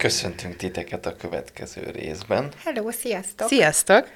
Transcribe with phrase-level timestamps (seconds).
[0.00, 3.48] Köszöntünk titeket a következő részben, Hello, sziasztok!
[3.48, 4.06] Sziasztok!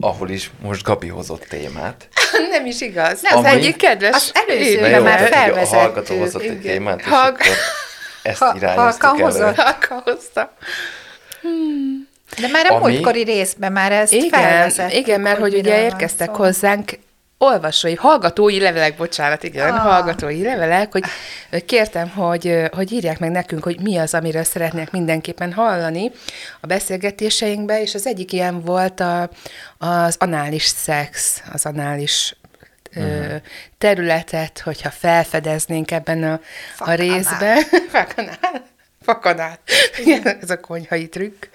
[0.00, 2.08] ahol is most Gabi hozott témát.
[2.50, 3.22] Nem is igaz.
[3.22, 4.14] Nem, az Ami- egyik kedves...
[4.14, 5.78] az előző- Na Őre jó, már így A felvezettük.
[5.78, 6.60] hallgató hozott egy Igen.
[6.62, 7.46] témát, és Hallg- akkor
[8.22, 9.52] ezt Ha- irányoztuk elő.
[9.56, 10.54] Halka hozta.
[12.40, 16.28] De már a Ami- múltkori részben már ezt Igen, felvezettük, igen, mert hogy ugye érkeztek
[16.28, 16.34] szó.
[16.34, 16.90] hozzánk
[17.42, 19.80] olvasói, hallgatói levelek, bocsánat, igen, Ah.
[19.80, 21.04] hallgatói levelek, hogy
[21.64, 26.10] kértem, hogy, hogy írják meg nekünk, hogy mi az, amiről szeretnék mindenképpen hallani
[26.60, 29.30] a beszélgetéseinkbe, és az egyik ilyen volt a,
[29.78, 32.36] az anális szex, az anális
[32.94, 33.34] ö,
[33.78, 36.40] területet, hogyha felfedeznénk ebben a,
[36.78, 37.62] a részben.
[37.92, 38.69] Fakanál.
[39.10, 39.58] Fakanál.
[39.98, 41.44] Igen, ez a konyhai trükk.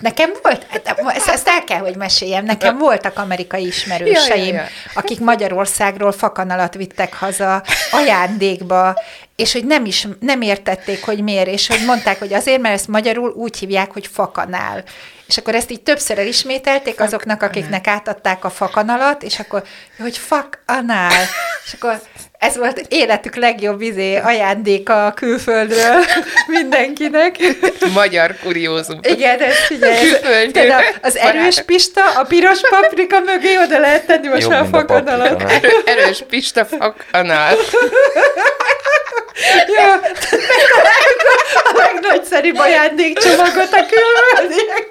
[0.00, 0.66] Nekem volt,
[1.14, 4.68] ezt, ezt el kell, hogy meséljem, nekem voltak amerikai ismerőseim, Ja, ja, ja.
[4.94, 9.00] akik Magyarországról fakanalat vittek haza ajándékba,
[9.36, 12.88] és hogy nem is, nem értették, hogy miért, és hogy mondták, hogy azért, mert ezt
[12.88, 14.84] magyarul úgy hívják, hogy fakanál.
[15.26, 19.62] És akkor ezt így többször elismételték azoknak, akiknek átadták a fakanalat, és akkor,
[19.98, 21.26] hogy fakanál.
[21.64, 22.00] És akkor
[22.42, 26.04] ez volt életük legjobb izé, ajándéka a külföldről
[26.46, 27.36] mindenkinek.
[27.94, 28.98] Magyar kuriózum.
[29.02, 30.10] Igen, ez figyelj,
[30.52, 34.62] ez, a- az erős pista, a piros paprika mögé oda lehet tenni most már a
[34.62, 35.42] a fakanalat.
[35.50, 37.54] Erő, erős Pista fakanál.
[39.66, 39.90] Jó,
[41.64, 44.86] a legnagyszerűbb ajándékcsomagot a külföldieknek.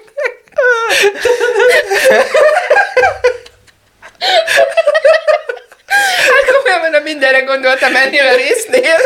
[6.34, 8.96] Hát komolyan mondom, mindenre gondoltam ennél a résznél.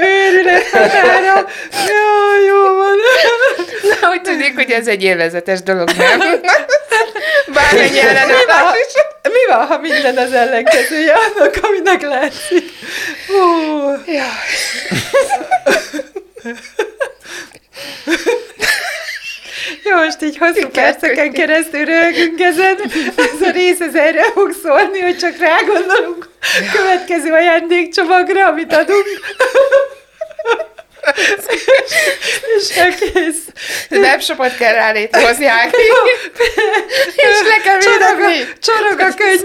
[0.00, 1.46] Őrület határa.
[1.88, 2.96] Jó, jó van.
[4.00, 6.20] Na, hogy tudnék, hogy ez egy élvezetes dolog, nem?
[7.46, 8.92] Bármennyi ellenállás is.
[9.22, 12.70] Mi van, ha minden az ellenkezője annak, aminek látszik?
[13.26, 13.34] Hú.
[14.06, 14.28] Ja.
[20.10, 22.76] Most így hosszú perceken keresztül röhögünk ezen.
[23.16, 28.72] Ez a rész ez erre fog szólni, hogy csak rá gondolunk a következő ajándékcsomagra, amit
[28.72, 29.06] adunk.
[32.56, 33.38] És egész.
[33.90, 35.76] Webshopot kell rá létrehozni, Ági.
[37.14, 39.40] És le kell Csorog a, csorog a könnyed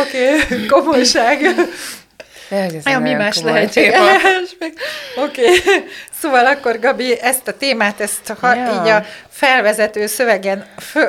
[0.00, 1.54] Oké, okay, komolyság.
[2.84, 3.98] Ja, mi más lehetséges?
[5.16, 5.58] Oké, okay.
[6.20, 8.80] szóval akkor Gabi, ezt a témát, ezt ha Ja.
[8.82, 10.66] így a felvezető szövegen,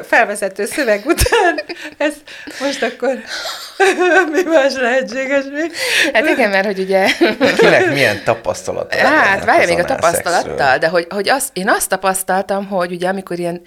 [0.08, 1.60] felvezető szöveg után,
[2.08, 2.22] ezt
[2.60, 3.18] most akkor
[4.34, 5.72] mi más lehetséges még?
[6.14, 7.08] Hát igen, mert hogy ugye...
[7.58, 8.98] Kinek milyen tapasztalata?
[8.98, 10.78] Hát, várj még a tapasztalattal, szexről?
[10.78, 13.62] de hogy, hogy azt, én azt tapasztaltam, hogy ugye amikor ilyen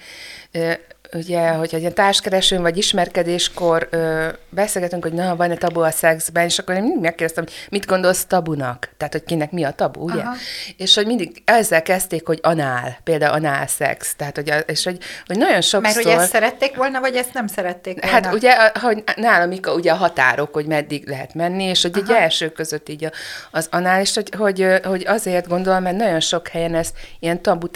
[1.13, 6.59] ugye, hogyha ilyen társkeresőn vagy ismerkedéskor ö, beszélgetünk, hogy na, van-e tabu a szexben, és
[6.59, 8.89] akkor én mindig megkérdeztem, hogy mit gondolsz tabunak?
[8.97, 10.21] Tehát, hogy kinek mi a tabu, ugye?
[10.21, 10.33] Aha.
[10.77, 14.15] És hogy mindig ezzel kezdték, hogy anál, például anál szex.
[14.15, 15.81] Tehát, hogy, és hogy, hogy nagyon sokszor...
[15.81, 18.17] Mert hogy ezt szerették volna, vagy ezt nem szerették volna?
[18.17, 21.97] Hát ugye, hogy nálam mik a, ugye a határok, hogy meddig lehet menni, és hogy
[21.97, 23.11] egy első között így a,
[23.51, 26.89] az anál, és hogy, hogy, hogy azért gondolom, mert nagyon sok helyen ez
[27.19, 27.67] ilyen tabu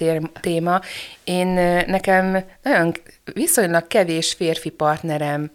[0.42, 0.82] téma.
[1.26, 1.48] Én
[1.88, 2.94] nekem nagyon
[3.34, 5.52] viszonylag kevés férfi partnerem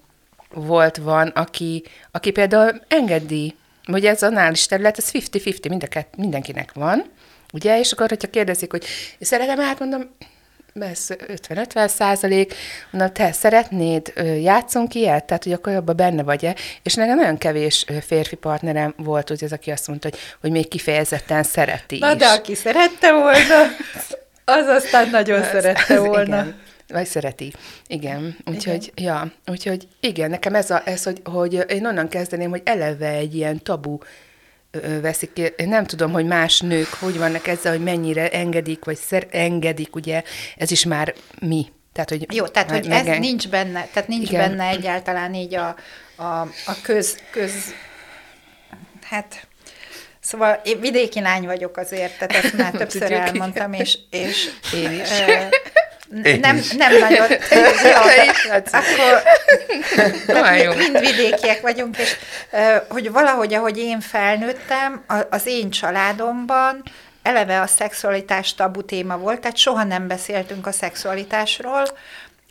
[0.52, 3.54] volt, van, aki, aki például engedi,
[3.84, 7.04] hogy ez anális terület, ez 50-50, mind a mindenkinek van,
[7.52, 8.84] ugye, és akkor, hogyha kérdezik, hogy
[9.20, 10.10] szeretem, hát mondom,
[10.74, 12.54] ez 50-50 százalék,
[12.90, 15.24] mondom, te szeretnéd, játszunk ilyet?
[15.24, 16.54] Tehát, hogy akkor abban benne vagy-e?
[16.82, 20.68] És nekem nagyon kevés férfi partnerem volt, hogy az, aki azt mondta, hogy, hogy még
[20.68, 22.18] kifejezetten szereti Na, is.
[22.18, 23.66] de aki szerette volna,
[24.50, 26.22] az aztán nagyon Az- szerette az volna.
[26.40, 26.60] Igen.
[26.88, 27.52] Vagy szereti.
[27.86, 28.36] Igen.
[28.46, 33.08] Úgyhogy, ja, úgyhogy igen, nekem ez, a, ez hogy, hogy én onnan kezdeném, hogy eleve
[33.08, 33.98] egy ilyen tabu
[35.00, 35.42] veszik ki.
[35.56, 39.94] Én nem tudom, hogy más nők hogy vannak ezzel, hogy mennyire engedik, vagy szer, engedik,
[39.96, 40.22] ugye,
[40.56, 41.66] ez is már mi.
[41.92, 44.48] Tehát, hogy Jó, tehát, hogy meg- ez nincs benne, tehát nincs Igen.
[44.48, 45.76] benne egyáltalán így a,
[46.16, 47.54] a, a köz, köz,
[49.02, 49.46] hát,
[50.30, 54.92] szóval én vidéki lány vagyok azért, tehát ezt már többször Tudjuk, elmondtam, és, és Én
[55.00, 55.08] is.
[55.10, 55.32] ö,
[56.28, 56.70] Én nem, is.
[56.72, 57.26] nem nagyon.
[58.48, 58.76] Laci.
[58.76, 60.72] Akkor jó.
[60.74, 62.16] mind vidékiek vagyunk, és
[62.52, 66.82] ö, hogy valahogy, ahogy én felnőttem, a- az én családomban
[67.22, 71.82] eleve a szexualitás tabu téma volt, tehát soha nem beszéltünk a szexualitásról,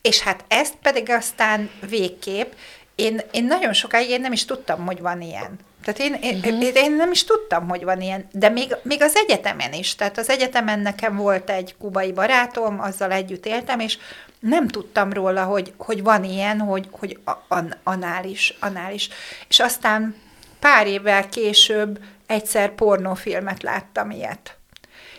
[0.01, 2.51] és hát ezt pedig aztán végképp,
[2.95, 5.59] én, én nagyon sokáig én nem is tudtam, hogy van ilyen.
[5.83, 6.75] Tehát én, én, uh-huh.
[6.75, 9.95] én nem is tudtam, hogy van ilyen, de még, még az egyetemen is.
[9.95, 13.97] Tehát az egyetemen nekem volt egy kubai barátom, azzal együtt éltem, és
[14.39, 19.09] nem tudtam róla, hogy, hogy van ilyen, hogy, hogy an, anális.
[19.47, 20.15] És aztán
[20.59, 24.57] pár évvel később egyszer pornófilmet láttam ilyet.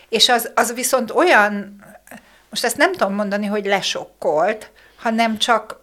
[0.09, 1.83] És az, az viszont olyan,
[2.49, 5.81] most ezt nem tudom mondani, hogy lesokkolt, hanem csak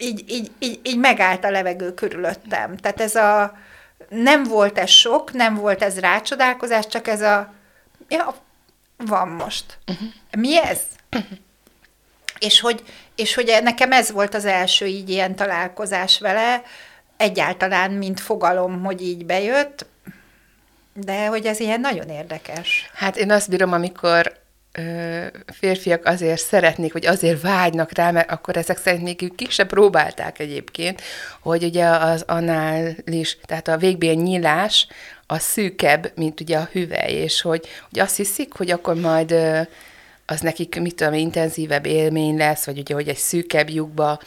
[0.00, 2.76] így, így, így, így megállt a levegő körülöttem.
[2.76, 3.58] Tehát ez a,
[4.08, 7.52] nem volt ez sok, nem volt ez rácsodálkozás, csak ez a,
[8.08, 8.34] ja,
[8.96, 9.78] van most.
[9.86, 10.08] Uh-huh.
[10.30, 10.80] Mi ez?
[11.16, 11.38] Uh-huh.
[12.38, 12.82] És hogy,
[13.14, 16.62] és hogy nekem ez volt az első így ilyen találkozás vele,
[17.16, 19.86] egyáltalán, mint fogalom, hogy így bejött,
[20.94, 22.90] de hogy ez ilyen nagyon érdekes.
[22.94, 24.39] Hát én azt bírom, amikor
[25.46, 29.64] férfiak azért szeretnék, vagy azért vágynak rá, mert akkor ezek szerint még ők ki se
[29.64, 31.02] próbálták egyébként,
[31.40, 34.86] hogy ugye az anális, tehát a végbél nyílás
[35.26, 39.34] a szűkebb, mint ugye a hüvely, és hogy, hogy azt hiszik, hogy akkor majd
[40.30, 44.18] az nekik, mit tudom, intenzívebb élmény lesz, vagy ugye, hogy egy szűkebb lyukba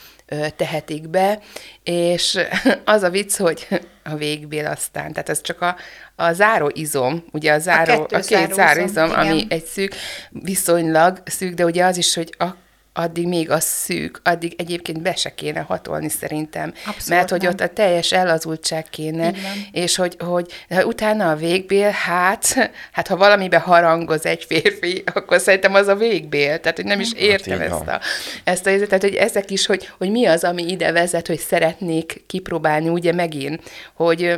[0.55, 1.39] tehetik be,
[1.83, 2.39] és
[2.85, 3.67] az a vicc, hogy
[4.03, 5.75] a végbél aztán, tehát ez csak a,
[6.15, 9.95] a záró izom, ugye a, záró, a, a két záró izom, ami egy szűk,
[10.29, 12.45] viszonylag szűk, de ugye az is, hogy a,
[12.93, 16.73] addig még az szűk, addig egyébként be se kéne hatolni szerintem.
[16.85, 17.51] Abszolút mert hogy nem.
[17.51, 19.33] ott a teljes elazultság kéne,
[19.71, 20.53] és hogy, hogy
[20.83, 26.59] utána a végbél, hát, hát ha valamibe harangoz egy férfi, akkor szerintem az a végbél,
[26.59, 28.01] tehát hogy nem is értem így ezt a,
[28.43, 32.23] ezt a tehát hogy ezek is, hogy, hogy mi az, ami ide vezet, hogy szeretnék
[32.27, 33.61] kipróbálni, ugye megint,
[33.93, 34.37] hogy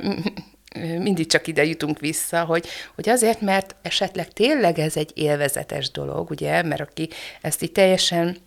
[0.75, 6.29] mindig csak ide jutunk vissza, hogy, hogy azért, mert esetleg tényleg ez egy élvezetes dolog,
[6.29, 7.09] ugye, mert aki
[7.41, 8.37] ezt így teljesen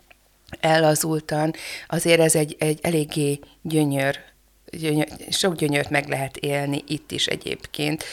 [0.61, 1.55] ellazultan,
[1.89, 4.19] azért ez egy, egy eléggé gyönyör,
[4.71, 8.05] gyönyör, sok gyönyört meg lehet élni itt is egyébként.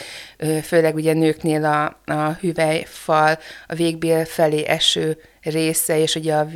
[0.62, 6.50] Főleg ugye nőknél a, a hüvelyfal, a végbél felé eső része, és ugye a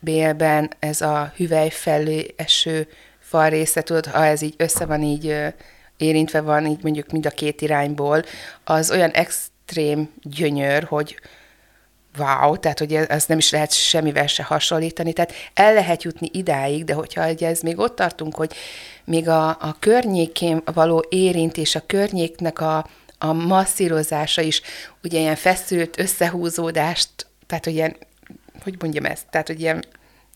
[0.00, 2.88] végbélben ez a hüvely felé eső
[3.18, 5.36] fal része, tudod, ha ez így össze van így
[6.00, 8.24] érintve van, így mondjuk mind a két irányból,
[8.64, 11.20] az olyan extrém gyönyör, hogy
[12.18, 16.28] wow, tehát hogy ez- ezt nem is lehet semmivel se hasonlítani, tehát el lehet jutni
[16.32, 18.54] idáig, de hogyha ugye ez még ott tartunk, hogy
[19.04, 22.86] még a, a környékén való érintés, a környéknek a,
[23.18, 24.62] a masszírozása is
[25.02, 27.10] ugye ilyen feszült összehúzódást,
[27.46, 27.96] tehát hogy ilyen,
[28.62, 29.84] hogy mondjam ezt, tehát hogy ilyen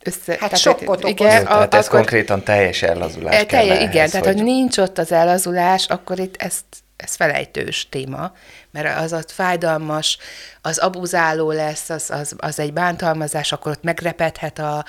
[0.05, 0.35] össze...
[0.35, 1.11] tehát, sokkot okoz.
[1.11, 4.35] igen, Jó, tehát ez akkor- konkrétan teljes ellazulás E, kell teljes, ehhez, igen, tehát hogy
[4.35, 6.65] hogy nincs ott az elazulás, akkor itt ezt,
[6.97, 8.33] ez felejtős téma,
[8.71, 10.19] mert az ott fájdalmas,
[10.63, 14.85] az abuzáló lesz, az, az, az egy bántalmazás, akkor ott megrepedhet a,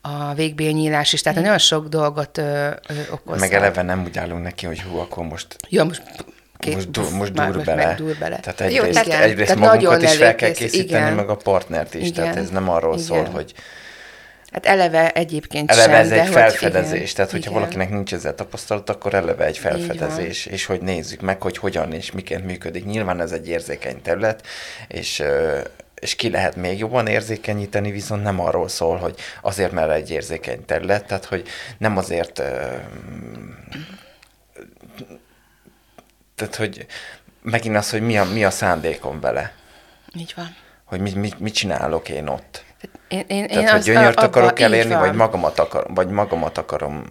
[0.00, 2.42] a végbélnyílás is, tehát nagyon sok dolgot ö,
[2.88, 3.40] ö, okoz.
[3.40, 6.02] meg eleve nem úgy állunk neki, hogy hú, akkor most Ja, most
[6.58, 7.86] Két, most, du, most dur most bele.
[7.86, 8.38] megdur bele.
[8.38, 11.12] Tehát Jó, egyrészt, tehát- tehát, egyrészt tehát magunkat is fel kell készíteni, igen.
[11.14, 12.12] meg a partnert is.
[12.12, 12.44] Tehát Igen.
[12.44, 13.04] ez nem arról Igen.
[13.04, 13.52] szól, hogy
[14.52, 17.00] Hát eleve egyébként eleve sem, ez de egy hogy felfedezés.
[17.00, 17.60] igen, tehát, hogyha igen.
[17.62, 22.10] valakinek nincs ezzel tapasztalat, akkor eleve egy felfedezés, és hogy nézzük meg, hogy hogyan és
[22.10, 22.84] miként működik.
[22.84, 24.46] Nyilván ez egy érzékeny terület,
[24.88, 25.22] és
[26.00, 30.64] és ki lehet még jobban érzékenyíteni, viszont nem arról szól, hogy azért, mert egy érzékeny
[30.64, 32.32] terület, tehát hogy nem azért,
[36.34, 36.86] tehát hogy
[37.42, 39.52] megint az, hogy mi a, mi a szándékom vele,
[40.14, 40.56] Így van.
[40.84, 42.64] hogy mit, mit, mit csinálok én ott.
[43.10, 46.58] Én, én, Tehát, én hogy gyönyört abba- akarok így elérni, vagy magamat, akar, vagy magamat
[46.58, 47.02] akarom,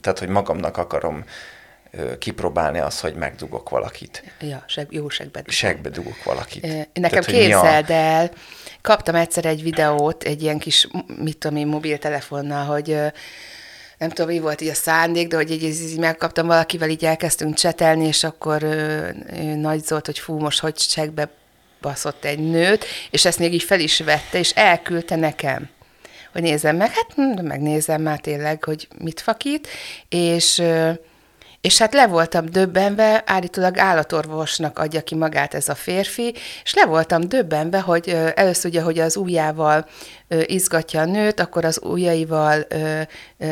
[0.00, 1.24] tehát, hogy magamnak akarom
[2.18, 4.24] kipróbálni azt, hogy megdugok valakit.
[4.40, 5.42] Ja, seg, jó segbe.
[5.46, 6.62] Segbe dugok valakit.
[6.62, 8.30] Nekem Tehát, a- képzeld el,
[8.80, 10.88] kaptam egyszer egy videót, egy ilyen kis,
[11.22, 12.96] mit tudom én, mobiltelefonnal, hogy
[13.98, 17.54] nem tudom, mi volt így a szándék, de hogy így, így, megkaptam valakivel, így elkezdtünk
[17.54, 21.28] csetelni, és akkor ö, ö, nagy Zolt, hogy fú, most hogy segbe
[21.80, 25.68] baszott egy nőt, és ezt még így fel is vette, és elküldte nekem.
[26.32, 29.68] Hogy nézem meg, hát hm, megnézem már tényleg, hogy mit fakít,
[30.08, 30.62] és
[31.66, 36.86] és hát le voltam döbbenve, állítólag állatorvosnak adja ki magát ez a férfi, és le
[36.86, 39.86] voltam döbbenve, hogy először ugye, hogy az ujjával
[40.28, 42.66] izgatja a nőt, akkor az ujjaival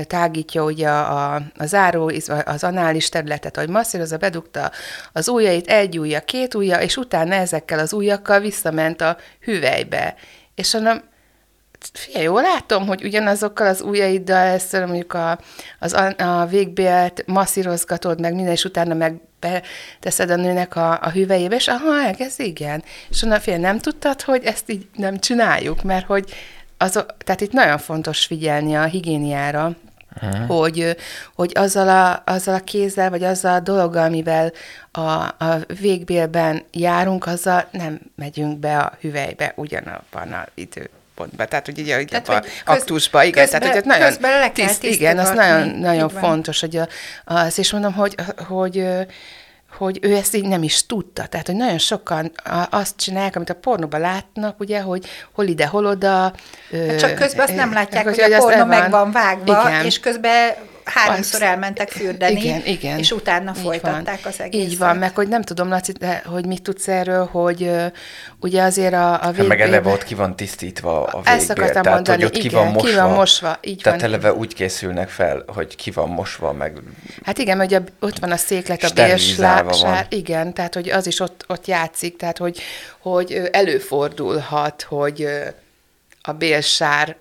[0.06, 4.70] tágítja ugye a, a záró, izva- az anális területet, hogy masszírozza, bedugta
[5.12, 10.14] az ujjait, egy ujja, két ujja, és utána ezekkel az ujjakkal visszament a hüvelybe.
[10.54, 11.02] És mondom,
[11.92, 15.38] figyelj, jól látom, hogy ugyanazokkal az ujjaiddal ezt mondjuk a,
[15.78, 21.56] az, a, végbélt masszírozgatod, meg minden, és utána meg beteszed a nőnek a, a hüvelyébe,
[21.56, 22.82] és aha, ez igen.
[23.10, 26.32] És onnan fél nem tudtad, hogy ezt így nem csináljuk, mert hogy
[26.78, 29.76] az, tehát itt nagyon fontos figyelni a higiéniára,
[30.22, 30.46] Uh-huh.
[30.46, 30.96] Hogy,
[31.34, 34.52] hogy azzal, a, azzal a kézzel, vagy azzal a dologgal, amivel
[34.90, 40.46] a, a végbélben járunk, azzal nem megyünk be a hüvelybe ugyanabban a
[41.14, 41.48] időpontban.
[41.48, 43.42] Tehát, hogy ugye tehát, a aktusba, igen.
[43.42, 46.88] Közben, tehát, hogy nagyon tiszt, igen, az nagyon, nagyon fontos, hogy a,
[47.24, 48.14] az, és mondom, hogy,
[48.48, 48.86] hogy
[49.76, 51.26] hogy ő ezt így nem is tudta.
[51.26, 52.32] Tehát, hogy nagyon sokan
[52.70, 56.08] azt csinálják, amit a pornóban látnak, ugye, hogy hol ide, hol oda.
[56.08, 59.84] Hát csak közben azt nem látják, hogy, hogy a pornó meg van vágva, igen.
[59.84, 60.54] és közben
[60.84, 62.98] háromszor elmentek fürdeni, igen, igen.
[62.98, 64.32] és utána így folytatták van.
[64.32, 64.70] az egészet.
[64.70, 67.86] Így van, meg hogy nem tudom, Laci, de, hogy mit tudsz erről, hogy uh,
[68.40, 69.38] ugye azért a, a végbél...
[69.38, 71.32] Hát meg eleve ott ki van tisztítva a végbél.
[71.32, 72.88] Ezt akartam tehát, mondani, hogy ott igen, ki van mosva.
[72.88, 74.08] Ki van mosva így tehát van.
[74.08, 76.78] eleve úgy készülnek fel, hogy ki van mosva, meg...
[77.24, 81.20] Hát igen, mert ugye ott van a széklet, a bélsár, igen, tehát hogy az is
[81.20, 82.60] ott, ott játszik, tehát hogy,
[82.98, 85.28] hogy előfordulhat, hogy
[86.22, 87.16] a bélsár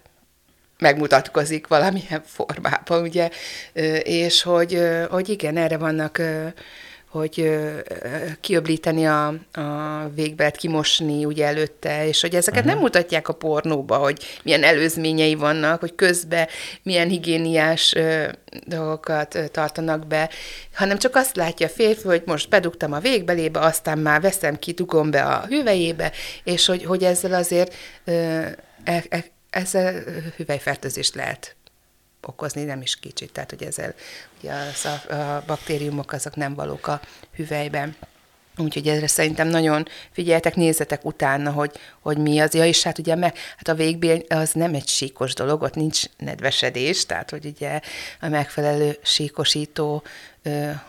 [0.83, 3.29] megmutatkozik valamilyen formában, ugye,
[4.03, 6.21] és hogy, hogy igen, erre vannak
[7.13, 7.59] hogy
[8.41, 12.73] kiöblíteni a, a végbelt, kimosni ugye előtte, és hogy ezeket uh-huh.
[12.73, 16.47] nem mutatják a pornóba, hogy milyen előzményei vannak, hogy közben
[16.83, 18.25] milyen higiéniás ö,
[18.65, 20.29] dolgokat ö, tartanak be,
[20.73, 24.71] hanem csak azt látja a férfi, hogy most bedugtam a végbelébe, aztán már veszem ki,
[24.71, 26.11] dugom be a hüvelyébe,
[26.43, 27.73] és hogy, hogy ezzel azért
[28.05, 28.11] ö,
[28.83, 29.23] e, e,
[29.53, 30.03] ezzel
[30.35, 31.55] hüvelyfertőzést lehet
[32.21, 33.93] okozni, nem is kicsit, tehát hogy ezzel
[34.39, 37.01] ugye az a, a baktériumok azok nem valók a
[37.35, 37.95] hüvelyben.
[38.57, 42.53] Úgyhogy erre szerintem nagyon figyeltek, nézzetek utána, hogy, hogy mi az.
[42.53, 46.03] Ja, és hát ugye me, hát a végbél az nem egy síkos dolog, ott nincs
[46.17, 47.79] nedvesedés, tehát hogy ugye
[48.21, 50.03] a megfelelő síkosító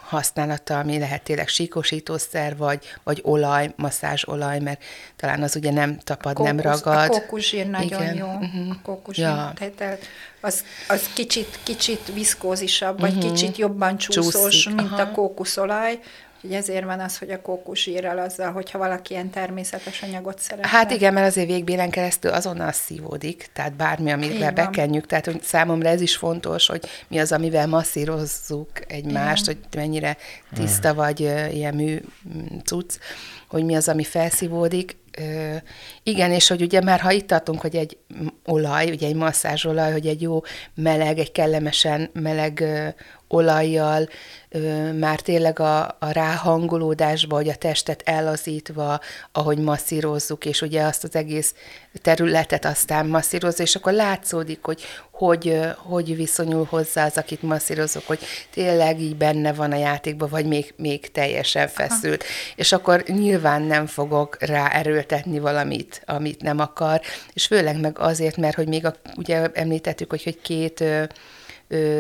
[0.01, 4.83] használata, ami lehet tényleg síkosítószer, vagy, vagy olaj, masszázsolaj, mert
[5.17, 6.97] talán az ugye nem tapad, Kókusz, nem ragad.
[6.97, 8.17] A kókuszsír nagyon Igen.
[8.17, 8.27] jó.
[8.27, 8.71] Uh-huh.
[8.71, 9.53] A kókuszsír, ja.
[9.55, 9.99] tehát
[10.41, 13.11] az, az kicsit, kicsit viszkózisabb, uh-huh.
[13.11, 13.35] vagy mhm.
[13.35, 14.75] kicsit jobban csúszós, Csúszik.
[14.75, 15.03] mint Aha.
[15.03, 15.99] a kókuszolaj.
[16.45, 20.69] Úgyhogy ezért van az, hogy a kókuszsírral azzal, hogyha valaki ilyen természetes anyagot szeretne.
[20.69, 25.89] Hát igen, mert azért végbélen keresztül azonnal szívódik, tehát bármi, amivel bekenjük, tehát hogy számomra
[25.89, 29.61] ez is fontos, hogy mi az, amivel masszírozzuk egymást, igen.
[29.63, 30.17] hogy mennyire
[30.55, 32.01] tiszta vagy uh, ilyen mű
[32.65, 32.99] cucc,
[33.55, 34.97] hogy mi az, ami felszívódik.
[35.21, 35.57] Uh,
[36.03, 37.99] igen, és hogy ugye már ha itt tartunk, hogy egy
[38.45, 40.41] olaj, ugye egy masszázsolaj, hogy egy jó
[40.75, 42.89] meleg, egy kellemesen meleg uh,
[43.29, 44.09] olajjal,
[44.99, 49.01] már tényleg a, a ráhangolódásba, hogy a testet ellazítva,
[49.33, 51.55] ahogy masszírozzuk, és ugye azt az egész
[52.03, 54.83] területet aztán masszírozza, és akkor látszódik, hogy
[55.17, 58.19] hogy, hogy viszonyul hozzá az, akit masszírozok, hogy
[58.51, 62.23] tényleg így benne van a játékban, vagy még, még teljesen feszült.
[62.23, 62.33] Aha.
[62.57, 67.01] És akkor nyilván nem fogok rá erőltetni valamit, amit nem akar,
[67.33, 70.85] és főleg meg azért, mert hogy még a, ugye említettük, hogy, hogy két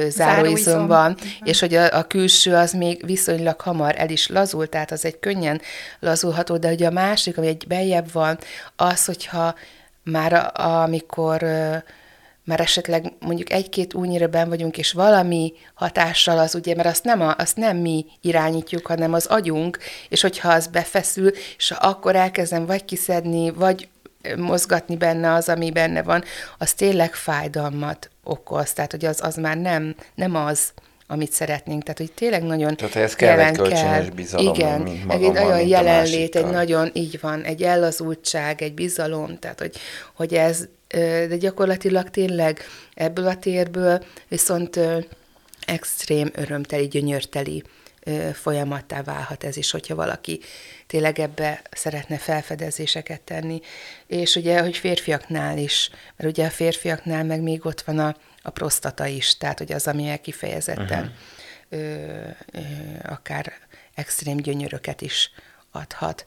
[0.09, 1.29] záróizom van, uh-huh.
[1.43, 5.19] és hogy a, a külső az még viszonylag hamar el is lazul, tehát az egy
[5.19, 5.61] könnyen
[6.01, 8.39] lazulható, de ugye a másik, ami egy beljebb van,
[8.77, 9.55] az, hogyha
[10.03, 11.47] már a, amikor
[12.45, 17.21] már esetleg mondjuk egy-két únyira ben vagyunk, és valami hatással az ugye, mert azt nem,
[17.21, 22.67] a, azt nem mi irányítjuk, hanem az agyunk, és hogyha az befeszül, és akkor elkezdem
[22.67, 23.89] vagy kiszedni, vagy
[24.37, 26.25] mozgatni benne az, ami benne van,
[26.59, 28.73] az tényleg fájdalmat okoz.
[28.73, 30.73] Tehát, hogy az, az már nem, nem az,
[31.07, 31.83] amit szeretnénk.
[31.83, 35.69] Tehát, hogy tényleg nagyon Tehát, ez kell egy kölcsönös bizalom, igen, mint magammal, egy nagyon
[35.69, 39.77] jelenlét, egy nagyon, így van, egy ellazultság, egy bizalom, tehát, hogy,
[40.15, 40.69] hogy ez,
[41.29, 42.61] de gyakorlatilag tényleg
[42.95, 44.81] ebből a térből viszont
[45.67, 47.63] extrém örömteli, gyönyörteli
[48.33, 50.41] folyamattá válhat ez is, hogyha valaki
[50.87, 53.61] tényleg ebbe szeretne felfedezéseket tenni.
[54.07, 58.51] És ugye, hogy férfiaknál is, mert ugye a férfiaknál meg még ott van a, a
[58.51, 61.15] prostata is, tehát hogy az, ami kifejezetten
[61.69, 61.81] uh-huh.
[61.81, 62.61] ö, ö,
[63.03, 63.53] akár
[63.95, 65.31] extrém gyönyöröket is
[65.71, 66.27] adhat.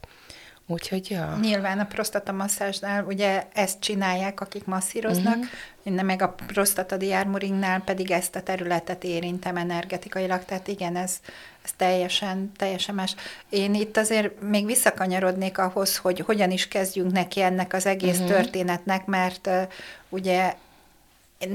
[0.69, 1.37] Úgyhogy, ja.
[1.41, 5.37] Nyilván a prostatamasszázsnál ugye ezt csinálják, akik masszíroznak,
[5.83, 6.03] uh-huh.
[6.03, 11.15] meg a prostatadiármuringnál pedig ezt a területet érintem energetikailag, tehát igen, ez,
[11.63, 13.15] ez teljesen, teljesen más.
[13.49, 18.29] Én itt azért még visszakanyarodnék ahhoz, hogy hogyan is kezdjünk neki ennek az egész uh-huh.
[18.29, 19.61] történetnek, mert uh,
[20.09, 20.53] ugye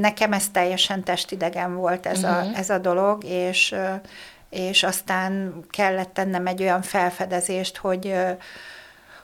[0.01, 2.37] nekem ez teljesen testidegen volt ez, uh-huh.
[2.37, 4.01] a, ez a dolog, és, uh,
[4.51, 8.39] és aztán kellett tennem egy olyan felfedezést, hogy uh,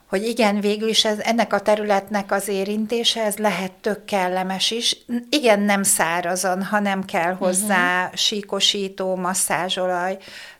[0.09, 4.97] hogy igen, végül is ez, ennek a területnek az érintése, ez lehet tök kellemes is.
[5.31, 8.17] Igen, nem szárazon, ha nem kell hozzá uh-huh.
[8.17, 10.19] síkosító, masszázsolaj.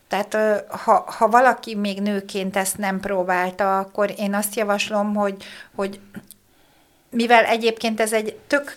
[0.09, 0.37] Tehát
[0.69, 6.01] ha, ha valaki még nőként ezt nem próbálta, akkor én azt javaslom, hogy, hogy
[7.11, 8.77] mivel egyébként ez egy tök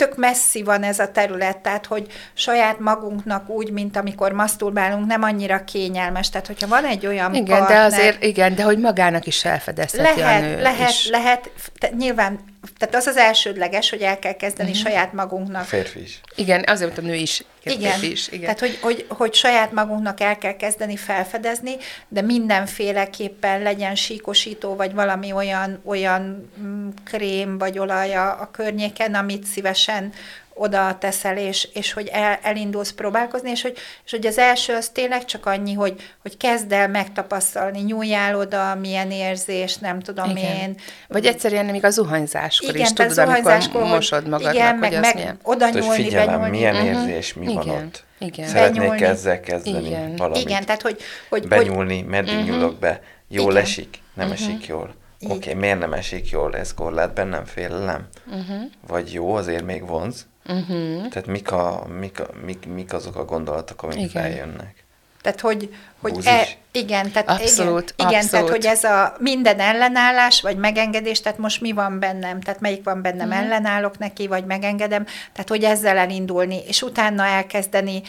[0.00, 5.22] tök messzi van ez a terület, tehát hogy saját magunknak úgy, mint amikor maszturbálunk, nem
[5.22, 6.28] annyira kényelmes.
[6.30, 10.20] Tehát, hogyha van egy olyan Igen, partner, de azért, igen, de hogy magának is felfedezheti
[10.20, 11.08] lehet, a nő lehet, is.
[11.08, 11.50] lehet,
[11.96, 12.38] nyilván,
[12.78, 14.84] tehát az az elsődleges, hogy el kell kezdeni uh-huh.
[14.84, 15.64] saját magunknak.
[15.64, 16.20] Férfi is.
[16.34, 17.44] Igen, azért, mint a nő is.
[17.62, 18.40] Igen, férfi is, igen.
[18.40, 21.76] tehát hogy, hogy, hogy saját magunknak el kell kezdeni felfedezni,
[22.08, 29.14] de mindenféleképpen legyen síkosító, vagy valami olyan, olyan mm, krém vagy olaj a, a környéken,
[29.14, 30.12] amit szívesen
[30.60, 34.88] oda teszel, és, és hogy el, elindulsz próbálkozni, és hogy, és hogy az első az
[34.88, 40.56] tényleg csak annyi, hogy, hogy kezd el megtapasztalni, nyúljál oda, milyen érzés, nem tudom igen.
[40.56, 40.74] én.
[41.08, 44.80] Vagy egyszerűen még a zuhanyzáskor Igen, is, tudod, amikor zuhanyzáskor, hogy- mosod magadnak, igen, hogy
[44.80, 45.38] meg, az meg milyen.
[45.42, 46.50] oda Hát, hogy nyúlni, figyelem, benyúlni.
[46.50, 46.84] milyen Mhm.
[46.86, 48.04] érzés, mi van Igen, ott.
[48.18, 48.48] igen.
[48.48, 49.02] Szeretnék Benyúlni.
[49.04, 50.16] ezzel kezdeni Igen.
[50.16, 50.42] valamit.
[50.42, 50.96] Igen, tehát hogy,
[51.28, 52.48] hogy, hogy Benyúlni, meddig uh-huh.
[52.50, 53.00] nyúlok be.
[53.28, 53.62] Jól Igen.
[53.62, 53.98] esik?
[54.14, 54.46] Nem uh-huh.
[54.48, 54.94] esik jól?
[55.24, 56.56] Oké, okay, miért nem esik jól?
[56.56, 58.08] Ez korlát bennem félelem?
[58.26, 58.62] Uh-huh.
[58.86, 60.26] Vagy jó, azért még vonz?
[60.50, 61.08] Uh-huh.
[61.08, 64.08] Tehát mik, a, mik, a, mik, mik azok a gondolatok, amik Igen.
[64.08, 64.84] feljönnek?
[65.22, 66.30] Tehát, hogy, hogy Búzis.
[66.30, 71.38] e, igen, tehát Abszolút, igen, igen, tehát, hogy ez a minden ellenállás, vagy megengedés, tehát
[71.38, 73.44] most mi van bennem, tehát melyik van bennem, uh-huh.
[73.44, 78.02] ellenállok neki, vagy megengedem, tehát hogy ezzel elindulni, és utána elkezdeni,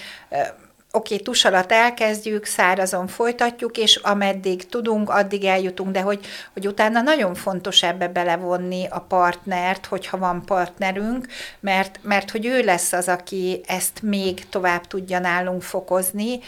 [0.92, 6.68] oké, okay, tus alatt elkezdjük, szárazon folytatjuk, és ameddig tudunk, addig eljutunk, de hogy, hogy
[6.68, 11.28] utána nagyon fontos ebbe belevonni a partnert, hogyha van partnerünk,
[11.60, 16.40] mert, mert hogy ő lesz az, aki ezt még tovább tudja nálunk fokozni,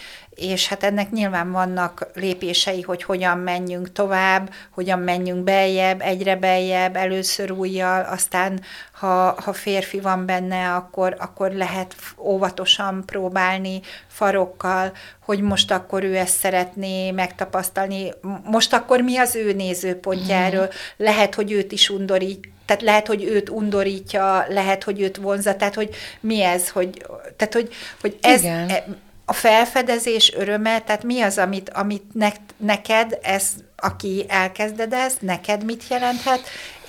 [0.43, 6.95] és hát ennek nyilván vannak lépései, hogy hogyan menjünk tovább, hogyan menjünk beljebb, egyre beljebb,
[6.95, 15.41] először újjal, aztán ha, ha férfi van benne, akkor, akkor lehet óvatosan próbálni farokkal, hogy
[15.41, 18.11] most akkor ő ezt szeretné megtapasztalni,
[18.43, 23.23] most akkor mi az ő nézőpontja erről, lehet, hogy őt is undorít, tehát lehet, hogy
[23.23, 27.05] őt undorítja, lehet, hogy őt vonza, tehát hogy mi ez, hogy,
[27.37, 28.69] tehát hogy, hogy ez, Igen.
[28.69, 28.85] e-
[29.25, 35.63] a felfedezés öröme, tehát mi az, amit, amit ne, neked, ez, aki elkezded ezt, neked
[35.63, 36.41] mit jelenthet,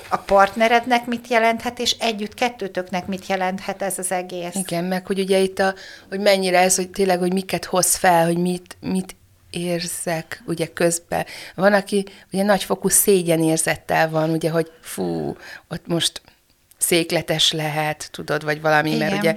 [0.08, 4.54] a partnerednek mit jelenthet, és együtt kettőtöknek mit jelenthet ez az egész.
[4.54, 5.74] Igen, meg hogy ugye itt a,
[6.08, 9.16] hogy mennyire ez, hogy tényleg, hogy miket hoz fel, hogy mit, mit
[9.50, 11.26] érzek ugye közben.
[11.54, 15.36] Van, aki ugye nagyfokú szégyenérzettel van, ugye, hogy fú,
[15.68, 16.22] ott most
[16.78, 18.98] székletes lehet, tudod, vagy valami, Igen.
[18.98, 19.36] mert ugye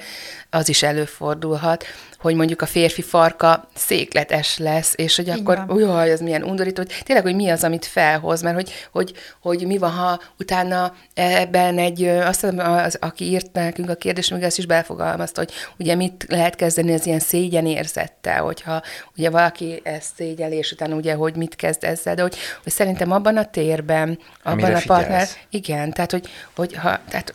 [0.50, 1.86] az is előfordulhat,
[2.20, 6.82] hogy mondjuk a férfi farka székletes lesz, és hogy Így akkor, jaj, ez milyen undorító,
[6.82, 10.94] hogy tényleg, hogy mi az, amit felhoz, mert hogy, hogy, hogy mi van, ha utána
[11.14, 15.52] ebben egy, azt hiszem, az, aki írt nekünk a kérdést, még ezt is belfogalmazta, hogy
[15.80, 18.82] ugye mit lehet kezdeni az ilyen szégyenérzettel, hogyha
[19.18, 23.12] ugye valaki ezt szégyeli, és utána ugye, hogy mit kezd ezzel, de hogy, hogy szerintem
[23.12, 25.38] abban a térben, abban Amire a partner, figyelsz.
[25.50, 27.34] igen, tehát, hogy, hogy ha, tehát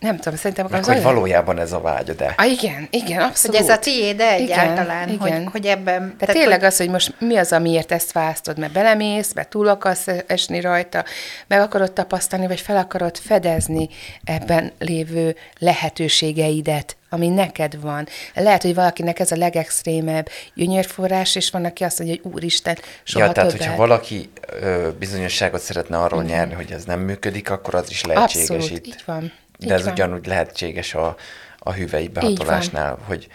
[0.00, 3.20] nem tudom, szerintem Meg az hogy olyan- valójában ez a vágyad de Ah, igen, igen,
[3.20, 3.60] Hogy abszolút.
[3.60, 5.42] ez a tiéd de Igen, egyáltalán, igen.
[5.42, 6.00] Hogy, hogy ebben...
[6.00, 9.68] Tehát, tehát tényleg az, hogy most mi az, amiért ezt választod, mert belemész, mert túl
[9.68, 11.04] akarsz esni rajta,
[11.46, 13.88] meg akarod tapasztalni, vagy fel akarod fedezni
[14.24, 18.08] ebben lévő lehetőségeidet, ami neked van.
[18.34, 23.24] Lehet, hogy valakinek ez a legextrémebb gyönyörforrás, és van, aki azt mondja, hogy úristen, soha
[23.24, 23.66] ja, tehát, többet.
[23.66, 24.30] hogyha valaki
[24.60, 26.34] ö, bizonyosságot szeretne arról uh-huh.
[26.36, 28.86] nyerni, hogy ez nem működik, akkor az is lehetséges Abszolút, itt.
[28.86, 29.32] így van.
[29.58, 29.92] De így ez van.
[29.92, 31.16] ugyanúgy lehetséges a,
[31.58, 33.28] a hüvei behatolásnál, hogy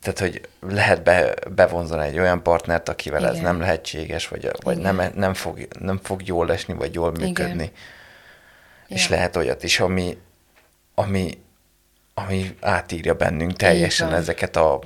[0.00, 3.30] tehát, hogy lehet be, bevonzani egy olyan partnert, akivel Igen.
[3.32, 3.50] ez Igen.
[3.50, 4.94] nem lehetséges, vagy, vagy Igen.
[4.94, 7.26] nem, nem, fog, nem fog jól esni, vagy jól Igen.
[7.28, 7.72] működni.
[8.86, 9.10] És Ja.
[9.16, 10.18] lehet olyat is, ami,
[10.94, 11.42] ami,
[12.14, 14.80] ami átírja bennünk teljesen ezeket a,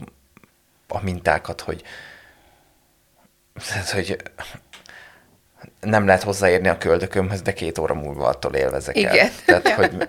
[0.88, 1.82] a mintákat, hogy,
[3.68, 4.16] tehát, hogy
[5.86, 9.14] nem lehet hozzáérni a köldökömhöz, de két óra múlva attól élvezek el.
[9.14, 9.30] Igen.
[9.46, 9.90] Tehát, hogy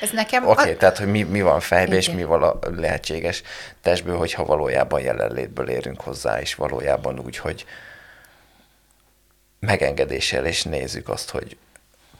[0.00, 0.46] Ez nekem...
[0.46, 2.18] Oké, okay, tehát, hogy mi, mi van fejbe, és Igen.
[2.18, 3.42] mi vala lehetséges
[3.82, 7.64] testből, hogyha valójában jelenlétből érünk hozzá, és valójában úgy, hogy
[9.58, 11.56] megengedéssel, és nézzük azt, hogy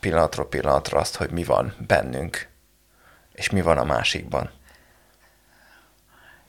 [0.01, 2.49] pillanatról pillanatra azt, hogy mi van bennünk,
[3.33, 4.51] és mi van a másikban.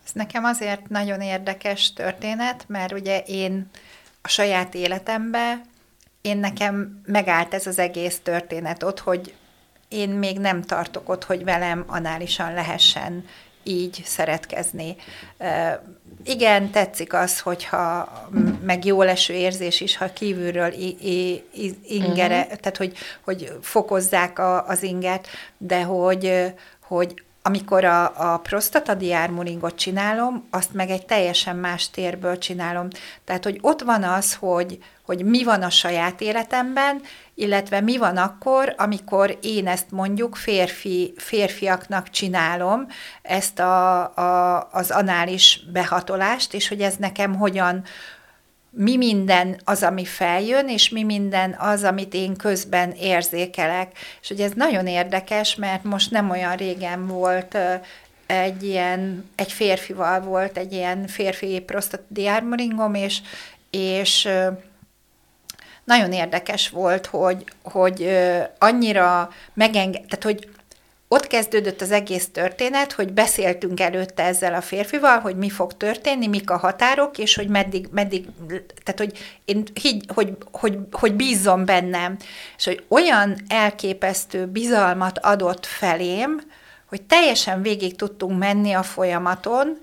[0.06, 3.70] Ez nekem azért nagyon érdekes történet, mert ugye én
[4.22, 5.70] a saját életemben,
[6.22, 9.34] én nekem megállt ez az egész történet ott, hogy
[9.88, 13.26] én még nem tartok ott, hogy velem análisan lehessen
[13.64, 14.96] így szeretkezni.
[16.24, 18.12] Igen, tetszik az, hogyha
[18.64, 20.74] meg jó leső érzés is, ha kívülről
[21.84, 22.58] ingere, uh-huh.
[22.58, 26.54] tehát hogy, hogy fokozzák a, az inget, de hogy,
[26.84, 32.88] hogy amikor a, a prostatadiármuringot csinálom, azt meg egy teljesen más térből csinálom.
[33.24, 37.02] Tehát, hogy ott van az, hogy, hogy mi van a saját életemben,
[37.36, 42.88] illetve mi van akkor, amikor én ezt mondjuk férfi, férfiaknak csinálom,
[43.22, 47.84] ezt a, a, az anális behatolást, és hogy ez nekem hogyan,
[48.70, 53.92] mi minden az, ami feljön, és mi minden az, amit én közben érzékelek.
[54.22, 57.58] És hogy ez nagyon érdekes, mert most nem olyan régen volt
[58.26, 63.22] egy ilyen, egy férfival volt egy ilyen férfi prostatiármoringom, és,
[63.70, 64.30] és
[65.84, 68.10] nagyon érdekes volt, hogy, hogy
[68.58, 70.50] annyira megenged, tehát hogy
[71.14, 76.28] ott kezdődött az egész történet, hogy beszéltünk előtte ezzel a férfival, hogy mi fog történni,
[76.28, 78.26] mik a határok, és hogy meddig, meddig
[78.84, 82.18] tehát hogy én higgy, hogy, hogy, hogy bízzom bennem,
[82.58, 86.42] és hogy olyan elképesztő bizalmat adott felém,
[86.86, 89.80] hogy teljesen végig tudtunk menni a folyamaton,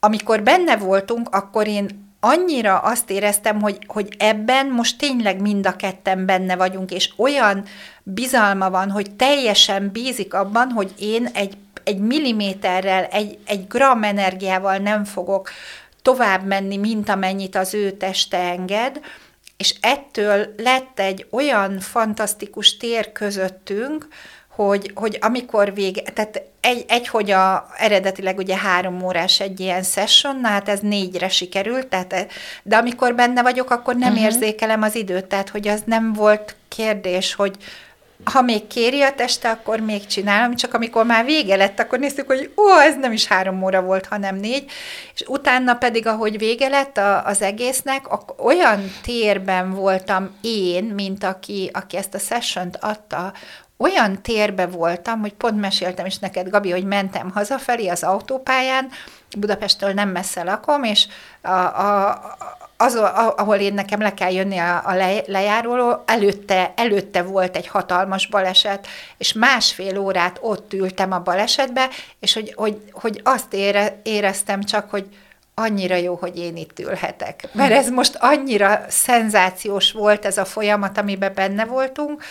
[0.00, 5.76] amikor benne voltunk, akkor én annyira azt éreztem, hogy, hogy ebben most tényleg mind a
[5.76, 7.64] ketten benne vagyunk, és olyan
[8.02, 14.76] bizalma van, hogy teljesen bízik abban, hogy én egy, egy milliméterrel, egy, egy gram energiával
[14.76, 15.50] nem fogok
[16.02, 19.00] tovább menni, mint amennyit az ő teste enged,
[19.56, 24.08] és ettől lett egy olyan fantasztikus tér közöttünk,
[24.56, 29.82] hogy, hogy amikor vége, tehát egy, egy, hogy a, eredetileg ugye három órás egy ilyen
[29.82, 34.24] session, na hát ez négyre sikerült, tehát, de amikor benne vagyok, akkor nem uh-huh.
[34.24, 37.56] érzékelem az időt, tehát hogy az nem volt kérdés, hogy
[38.24, 42.26] ha még kéri a teste, akkor még csinálom, csak amikor már vége lett, akkor néztük,
[42.26, 44.70] hogy ó, ez nem is három óra volt, hanem négy,
[45.14, 51.24] és utána pedig, ahogy vége lett a, az egésznek, akkor olyan térben voltam én, mint
[51.24, 53.32] aki, aki ezt a sessiont adta,
[53.76, 58.88] olyan térbe voltam, hogy pont meséltem is neked, Gabi, hogy mentem hazafelé az autópályán,
[59.36, 61.06] Budapesttől nem messze lakom, és
[61.40, 62.20] a, a,
[62.76, 62.94] az,
[63.36, 68.26] ahol én nekem le kell jönni a, a le, lejáróról, előtte, előtte volt egy hatalmas
[68.26, 68.86] baleset,
[69.18, 74.90] és másfél órát ott ültem a balesetbe, és hogy, hogy, hogy azt ére, éreztem csak,
[74.90, 75.06] hogy
[75.54, 77.48] annyira jó, hogy én itt ülhetek.
[77.52, 82.22] Mert ez most annyira szenzációs volt ez a folyamat, amiben benne voltunk,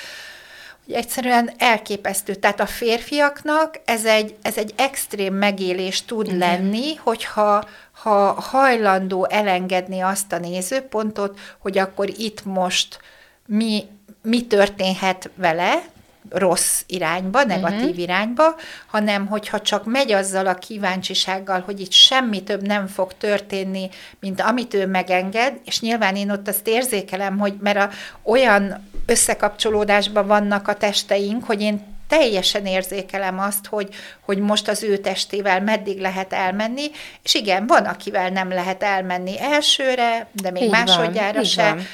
[0.86, 2.36] hogy egyszerűen elképesztő.
[2.36, 6.38] Tehát a férfiaknak ez egy, ez egy extrém megélés tud Igen.
[6.38, 13.00] lenni, hogyha ha hajlandó elengedni azt a nézőpontot, hogy akkor itt most
[13.46, 13.84] mi,
[14.22, 15.84] mi történhet vele,
[16.30, 18.00] rossz irányba, negatív uh-huh.
[18.00, 18.56] irányba,
[18.88, 24.42] hanem hogyha csak megy azzal a kíváncsisággal, hogy itt semmi több nem fog történni, mint
[24.42, 27.90] amit ő megenged, és nyilván én ott azt érzékelem, hogy mert a,
[28.24, 33.90] olyan összekapcsolódásban vannak a testeink, hogy én teljesen érzékelem azt, hogy,
[34.22, 36.86] hogy most az ő testével meddig lehet elmenni,
[37.24, 41.64] és igen, van, akivel nem lehet elmenni elsőre, de még így másodjára van, se.
[41.64, 41.86] Van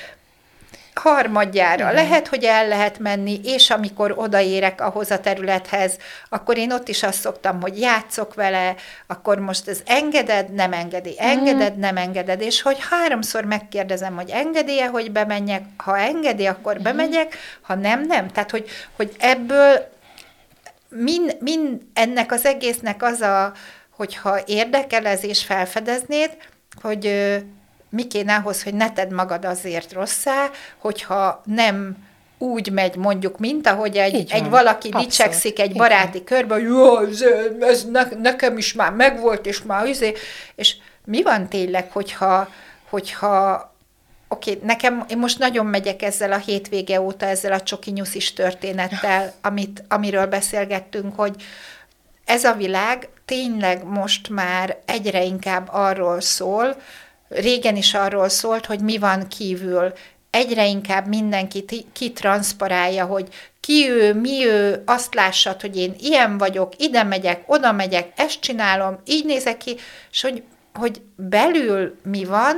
[0.93, 1.91] harmadjára.
[1.91, 1.93] Igen.
[1.93, 5.97] Lehet, hogy el lehet menni, és amikor odaérek ahhoz a területhez,
[6.29, 8.75] akkor én ott is azt szoktam, hogy játszok vele,
[9.07, 14.87] akkor most ez engeded, nem engedi, engeded, nem engeded, és hogy háromszor megkérdezem, hogy engedi-e,
[14.87, 16.87] hogy bemenjek, ha engedi, akkor uh-huh.
[16.87, 18.27] bemegyek, ha nem, nem.
[18.27, 19.89] Tehát, hogy, hogy ebből
[20.89, 23.53] mind, mind ennek az egésznek az a,
[23.89, 26.37] hogyha érdekel ez és felfedeznéd,
[26.81, 27.05] hogy
[27.91, 33.67] mi kéne ahhoz, hogy ne tedd magad azért rosszá, hogyha nem úgy megy mondjuk, mint
[33.67, 35.07] ahogy egy, egy valaki Abszolút.
[35.07, 36.23] dicsekszik egy baráti Igen.
[36.23, 37.23] körben, jó, ez,
[37.59, 40.13] ez ne, nekem is már megvolt, és már üzé,
[40.55, 40.75] és
[41.05, 42.49] mi van tényleg, hogyha,
[42.89, 43.69] hogyha
[44.27, 48.33] oké, okay, nekem, én most nagyon megyek ezzel a hétvége óta, ezzel a csoki nyuszis
[48.33, 51.35] történettel, amit, amiről beszélgettünk, hogy
[52.25, 56.75] ez a világ tényleg most már egyre inkább arról szól,
[57.31, 59.93] régen is arról szólt, hogy mi van kívül,
[60.29, 63.27] egyre inkább mindenki kitranszparálja, hogy
[63.59, 68.39] ki ő, mi ő, azt lássad, hogy én ilyen vagyok, ide megyek, oda megyek, ezt
[68.39, 69.75] csinálom, így nézek ki,
[70.11, 72.55] és hogy, hogy belül mi van,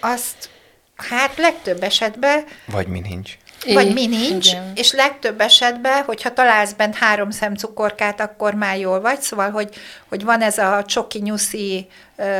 [0.00, 0.50] azt
[0.96, 2.44] hát legtöbb esetben...
[2.66, 3.36] Vagy mi nincs.
[3.72, 4.72] Vagy mi nincs, igen.
[4.74, 9.68] és legtöbb esetben, hogyha találsz bent három szem cukorkát, akkor már jól vagy, szóval, hogy,
[10.08, 11.88] hogy van ez a csoki nyuszi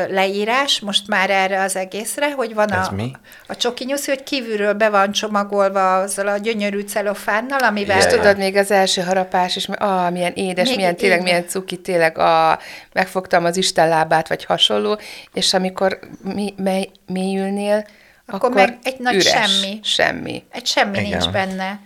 [0.08, 3.12] leírás, most már erre az egészre, hogy van Ez a, mi?
[3.46, 7.98] a csoki nyuszi, hogy kívülről be van csomagolva azzal a gyönyörű celofánnal, amivel...
[7.98, 11.46] És tudod, még az első harapás is, ah, milyen édes, Még milyen tényleg, így milyen
[11.48, 12.58] cuki, tényleg, a,
[12.92, 14.98] megfogtam az Isten lábát, vagy hasonló,
[15.32, 17.86] és amikor mi, mely, mélyülnél,
[18.26, 19.80] Akkor meg egy nagy üres, semmi.
[19.82, 20.44] Semmi.
[20.50, 21.10] Egy semmi Igen.
[21.10, 21.80] nincs benne.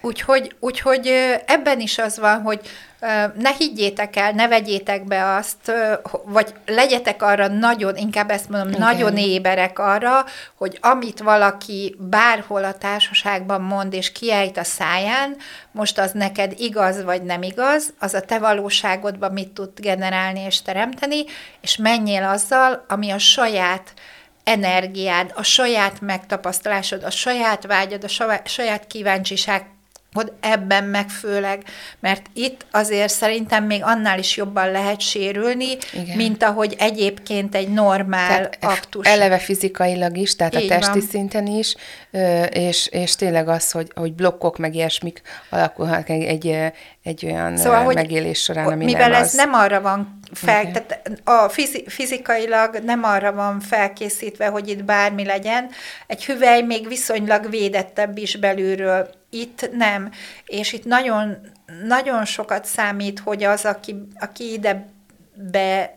[0.00, 1.06] Úgyhogy, úgyhogy
[1.46, 2.60] ebben is az van, hogy
[3.34, 5.72] ne higgyétek el, ne vegyétek be azt,
[6.24, 8.80] vagy legyetek arra nagyon, inkább ezt mondom, Igen.
[8.80, 15.36] Nagyon éberek arra, hogy amit valaki bárhol a társaságban mond és kiejt a száján,
[15.72, 20.62] most az neked igaz vagy nem igaz, az a te valóságodban mit tud generálni és
[20.62, 21.24] teremteni,
[21.60, 23.92] és menjél azzal, ami a saját
[24.46, 29.66] energiád, a saját megtapasztalásod, a saját vágyad, a saját kíváncsiság,
[30.16, 31.62] hogy ebben meg főleg,
[32.00, 36.16] mert itt azért szerintem még annál is jobban lehet sérülni, Igen.
[36.16, 39.06] mint ahogy egyébként egy normál Tehát aktus.
[39.06, 41.08] eleve fizikailag is, tehát Így a testi van.
[41.08, 41.74] szinten is,
[42.50, 47.82] és, és tényleg az, hogy, hogy blokkok meg ilyesmik alakulhatnak egy, egy, egy olyan Szóval,
[47.84, 49.34] hogy megélés során, ami mivel nem ez az.
[49.34, 50.72] nem arra van fel, Igen.
[50.72, 55.68] tehát a fizi, fizikailag nem arra van felkészítve, hogy itt bármi legyen.
[56.06, 59.10] Egy hüvely még viszonylag védettebb is belülről.
[59.40, 60.10] Itt nem.
[60.46, 61.36] És itt nagyon,
[61.84, 64.86] nagyon sokat számít, hogy az, aki, aki ide
[65.34, 65.94] be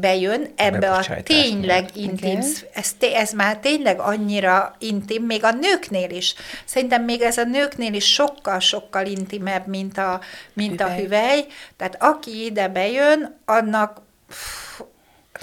[0.00, 5.50] bejön ebbe a Bebocsátás tényleg intim, sz- ez, ez már tényleg annyira intim, még a
[5.50, 6.34] nőknél is.
[6.64, 10.20] Szerintem még ez a nőknél is sokkal-sokkal intimebb, mint a,
[10.52, 11.02] mint a Hüvely.
[11.02, 11.46] hüvely.
[11.76, 14.80] Tehát aki ide bejön, annak pff,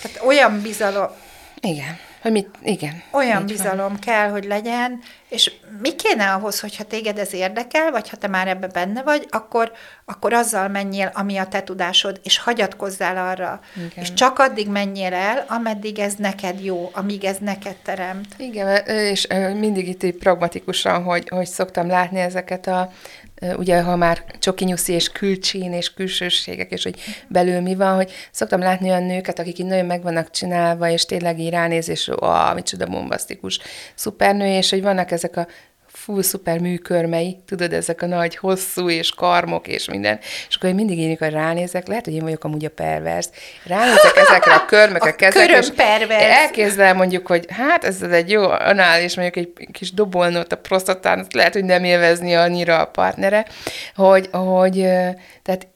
[0.01, 1.09] tehát olyan bizalom,
[1.61, 1.97] Igen.
[2.23, 3.03] Hogy mit, igen.
[3.12, 3.45] olyan így van.
[3.45, 8.27] bizalom kell, hogy legyen, és mi kéne ahhoz, hogyha téged ez érdekel, vagy ha te
[8.27, 9.71] már ebbe benne vagy, akkor,
[10.05, 13.59] akkor azzal menjél, ami a te tudásod, és hagyatkozzál arra.
[13.75, 13.89] Igen.
[13.95, 18.27] És csak addig menjél el, ameddig ez neked jó, amíg ez neked teremt.
[18.38, 19.27] Igen, és
[19.59, 22.91] mindig itt így pragmatikusan, hogy, hogy szoktam látni ezeket a,
[23.58, 28.60] ugye, ha már csokinyuszi és külcsín és külsőségek, és hogy belül mi van, hogy szoktam
[28.60, 32.56] látni olyan nőket, akik így nagyon meg vannak csinálva, és tényleg így ránéz, és ah,
[32.56, 33.60] micsoda bombasztikus
[33.95, 35.47] szupernő, és hogy vannak ezek a
[35.93, 40.75] full szuper műkörmei, tudod, ezek a nagy, hosszú és karmok és minden, és akkor én
[40.75, 43.25] mindig én, amikor ránézek, lehet, hogy én vagyok amúgy a pervers,
[43.65, 46.23] ránézek ezekre a körmökre, A kezekre, és körömpervers.
[46.23, 51.25] elképzelem mondjuk, hogy hát ez egy jó anál, és mondjuk egy kis dobolnót a prostatán,
[51.34, 53.45] lehet, hogy nem élvezni annyira a partnere,
[53.95, 54.88] hogy, hogy
[55.43, 55.67] tehát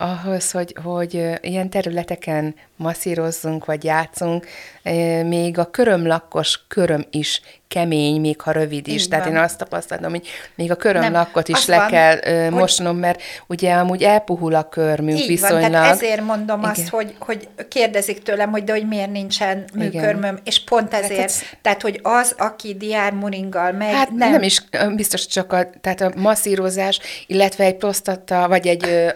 [0.00, 4.46] ahhoz, hogy, hogy ilyen területeken masszírozzunk, vagy játszunk,
[5.24, 9.02] még a körömlakkos köröm is kemény, még ha rövid is.
[9.02, 9.34] Így Tehát van.
[9.34, 13.22] én azt tapasztalom, hogy még a körömlakkot is az le van, kell hogy- mosnom, mert
[13.46, 15.60] ugye amúgy elpuhul a körmünk Így viszonylag.
[15.60, 16.70] van, tehát ezért mondom Igen.
[16.70, 21.20] azt, hogy, hogy kérdezik tőlem, hogy de hogy miért nincsen műkörmöm, és pont ezért.
[21.20, 24.30] ez- Tehát, hogy az, aki diármuringgal megy, Hát nem.
[24.30, 24.62] nem is
[24.94, 29.08] biztos csak a, tehát a masszírozás, illetve egy prostata, vagy egy ö,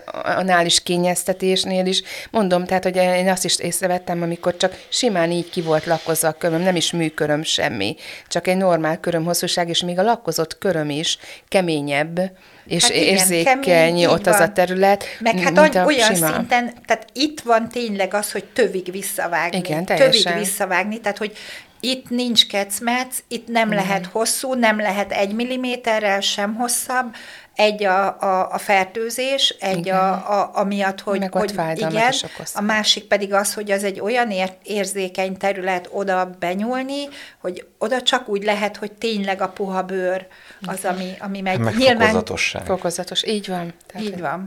[0.75, 5.63] anális kényeztetésnél is, mondom, tehát, hogy én azt is észrevettem, amikor csak simán így ki
[5.63, 7.97] volt lakkozva a köröm, nem is műköröm semmi,
[8.29, 12.21] csak egy normál köröm hosszúság, és még a lakkozott köröm is keményebb,
[12.67, 14.55] és Hát igen, érzékeny kemény, ott az a van.
[14.55, 16.33] terület, Meg hát mint a olyan sima.
[16.33, 19.59] szinten, tehát itt van tényleg az, hogy tövig visszavágni.
[19.59, 20.39] Igen, tövig teljesen.
[20.39, 21.33] visszavágni, tehát hogy
[21.81, 27.15] itt nincs kecmec, itt nem lehet hosszú, nem lehet egy milliméterrel sem hosszabb,
[27.55, 29.99] egy a, a, a fertőzés, egy Igen.
[29.99, 32.14] a, a, amiatt, hogy, Meg hogy igen,
[32.55, 37.09] a másik pedig az, hogy az egy olyan ér, érzékeny terület oda benyúlni,
[37.40, 40.27] hogy oda csak úgy lehet, hogy tényleg a puha bőr
[40.67, 41.59] az, ami, ami megy.
[41.59, 42.64] Meg Nyilván fokozatosság.
[42.64, 43.75] Fokozatos, így van.
[43.87, 44.47] Tehát, így van.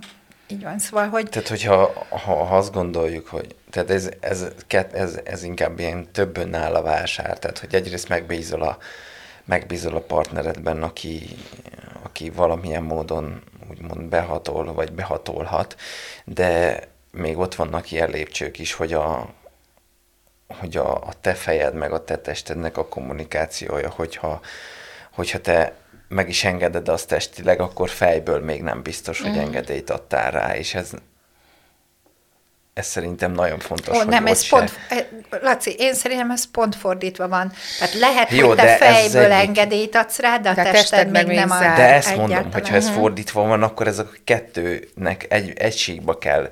[0.49, 4.93] Így van, szóval, hogy Tehát, hogyha ha, ha azt gondoljuk, hogy tehát ez, ez, kett-
[4.93, 8.77] ez, ez inkább ilyen több önáll a vásár, tehát hogy egyrészt megbízol a,
[9.47, 11.35] megbízol a partneredben, aki,
[12.01, 15.75] aki valamilyen módon úgymond behatol, vagy behatolhat,
[16.25, 16.79] de
[17.11, 19.29] még ott vannak ilyen lépcsők is, hogy a,
[20.59, 24.41] hogy a, a te fejed meg a te testednek a kommunikációja, hogyha,
[25.11, 25.73] hogyha te
[26.07, 30.73] meg is engeded azt testileg, akkor fejből még nem biztos, hogy engedélyt adtál rá, és
[30.73, 30.91] ez,
[32.77, 35.05] ez szerintem nagyon fontos, Ó, hogy nem, ez se- pont, eh,
[35.41, 37.51] Laci, én szerintem ez pont fordítva van.
[37.79, 39.47] Tehát lehet, Jó, hogy te fejből egyik.
[39.47, 41.59] engedélyt adsz rá, de a De tested, tested meg még nem ad.
[41.59, 42.53] De ezt mondom, egyáltalán.
[42.53, 46.49] hogy ha ez fordítva van, akkor ez a kettőnek egy egységbe kell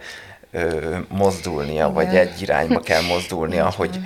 [0.52, 4.00] ö, mozdulnia, vagy egy irányba kell mozdulnia, hogy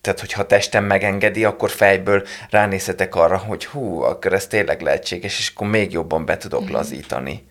[0.00, 5.38] tehát hogyha a testem megengedi, akkor fejből ránézhetek arra, hogy hú, akkor ez tényleg lehetséges,
[5.38, 6.72] és akkor még jobban be tudok Mhm.
[6.72, 7.46] lazítani.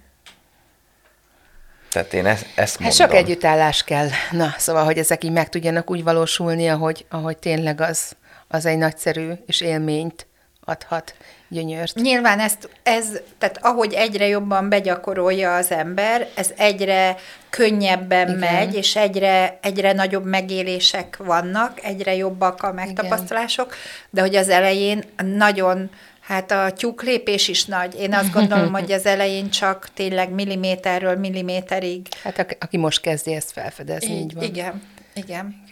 [1.95, 2.97] Tehát én ezt, ezt Hát mondom.
[2.97, 4.08] sok együttállás kell.
[4.31, 8.12] Na, szóval, hogy ezek így meg tudjanak úgy valósulni, ahogy, ahogy tényleg az,
[8.47, 10.27] az egy nagyszerű és élményt
[10.65, 11.15] adhat,
[11.47, 11.95] gyönyört.
[11.95, 13.05] Nyilván ezt, ez,
[13.38, 17.15] tehát ahogy egyre jobban begyakorolja az ember, ez egyre
[17.49, 18.38] könnyebben Igen.
[18.38, 18.53] Igen.
[18.53, 23.75] megy, és egyre, egyre nagyobb megélések vannak, egyre jobbak a megtapasztalások,
[24.10, 25.89] de hogy az elején nagyon,
[26.26, 27.96] hát a tyúklépés is nagy.
[27.96, 32.08] Én azt gondolom, hogy az elején csak tényleg milliméterről milliméterig.
[32.24, 34.44] Hát aki, aki most kezdi ezt felfedezni, így, így van.
[34.44, 34.84] Igen,
[35.14, 35.64] igen.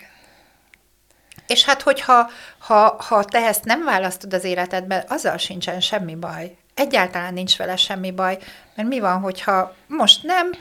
[1.47, 6.55] És hát, hogyha ha, ha te ezt nem választod az életedben, azzal sincsen semmi baj.
[6.73, 8.37] Egyáltalán nincs vele semmi baj,
[8.75, 10.51] mert mi van, hogyha most nem,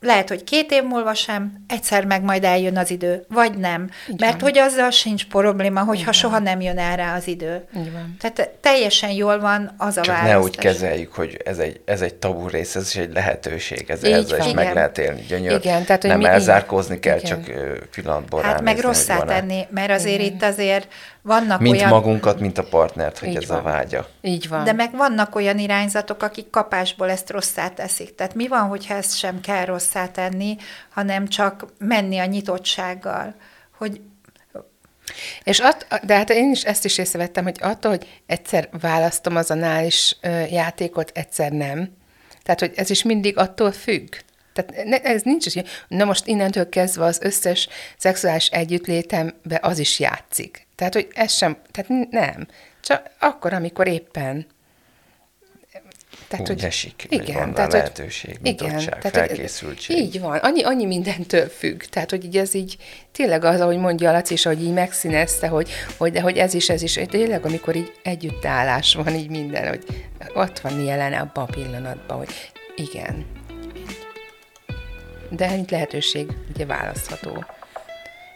[0.00, 3.90] lehet, hogy két év múlva sem, egyszer meg majd eljön az idő, vagy nem.
[4.10, 4.50] Így Mert van.
[4.50, 7.64] hogy azzal sincs probléma, hogyha soha nem jön el rá az idő.
[7.76, 8.16] Így van.
[8.20, 10.38] Tehát teljesen jól van az a Csak választás.
[10.38, 14.04] ne úgy kezeljük, hogy ez egy, ez egy tabu rész, ez is egy lehetőség, ez
[14.04, 14.46] Így ezzel van.
[14.48, 14.74] is meg Igen.
[14.74, 15.20] lehet élni.
[15.28, 15.52] Gyönyör.
[15.64, 17.28] Igen, tehát, hogy nem mi- elzárkózni kell, igen.
[17.30, 20.88] csak ö, pillanatban Hát meg rosszá tenni, mert azért itt azért
[21.22, 21.88] vannak Mint olyan...
[21.88, 23.58] magunkat, mint a partnert, hogy Így ez van.
[23.58, 24.08] a vágya.
[24.20, 24.64] Így van.
[24.64, 28.14] De meg vannak olyan irányzatok, akik kapásból ezt rosszá teszik.
[28.14, 30.56] Tehát mi van, hogyha ezt sem kell rosszá tenni,
[30.90, 33.34] hanem csak menni a nyitottsággal,
[33.76, 34.00] hogy
[35.44, 39.50] És att, de hát én is ezt is észrevettem, hogy attól, hogy egyszer választom az
[39.50, 40.16] anális
[40.50, 41.96] játékot, egyszer nem.
[42.42, 44.14] Tehát, hogy ez is mindig attól függ.
[44.52, 49.98] Tehát ne, ez nincs ilyen, na most innentől kezdve az összes szexuális együttlétembe az is
[50.00, 50.66] játszik.
[50.74, 52.46] Tehát, hogy ez sem, tehát nem.
[52.80, 54.46] Csak akkor, amikor éppen
[56.38, 59.96] Úgy esik, hogy van rá tehát, lehetőség, nyitottság, hogy felkészültség.
[59.96, 61.82] Így van, annyi, annyi mindentől függ.
[61.82, 62.76] Tehát, hogy így ez így
[63.12, 66.54] tényleg az, ahogy mondja a Laci is, hogy így megszínezte, hogy, hogy de hogy ez
[66.54, 69.84] is, ez is, hogy tényleg, amikor így együttállás van, így minden, hogy
[70.34, 72.28] ott van jelen abban a pillanatban, hogy
[72.76, 73.26] igen.
[75.30, 77.44] De mint lehetőség, ugye választható.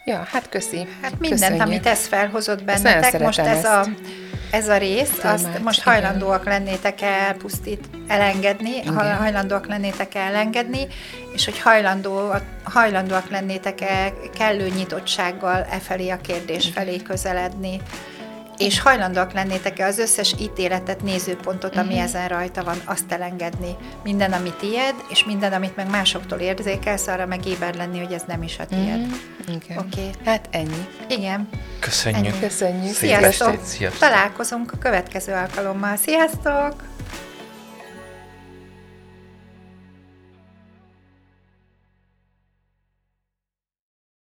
[0.04, 0.86] Ja, hát köszi.
[1.02, 1.66] hát mindent, Köszönjük.
[1.66, 4.29] amit ez felhozott Ezt bennetek, most ez szeretem a, ezt.
[4.50, 5.92] Ez a rész, azt Témát, most igen.
[5.92, 10.86] hajlandóak lennétek elpusztít, elengedni, ha hajlandóak lennétek elengedni,
[11.32, 17.80] és hogy hajlandó, hajlandóak lennétek el kellő nyitottsággal e felé a kérdés felé közeledni,
[18.60, 22.02] és hajlandóak lennétek-e az összes ítéletet, nézőpontot, ami Mhm.
[22.02, 23.76] ezen rajta van, azt elengedni.
[24.04, 28.22] Minden, ami tied, és minden, amit meg másoktól érzékelsz, arra meg éber lenni, hogy ez
[28.26, 29.06] nem is a tied.
[29.48, 29.78] Igen.
[29.78, 30.10] Oké.
[30.24, 30.86] Hát ennyi.
[31.08, 31.48] Igen.
[31.78, 32.26] Köszönjük.
[32.26, 32.40] Ennyi.
[32.40, 32.94] Köszönjük.
[32.94, 33.48] Sziasztok!
[33.48, 34.00] estét, sziasztok.
[34.00, 35.96] Találkozunk a következő alkalommal.
[35.96, 36.88] Sziasztok!